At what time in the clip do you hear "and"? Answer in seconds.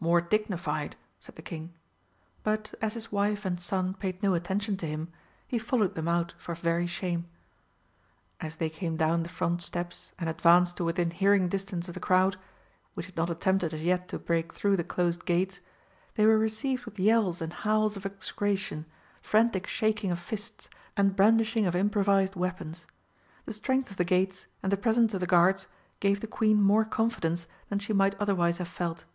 3.46-3.58, 10.18-10.28, 17.40-17.54, 20.98-21.16, 24.62-24.70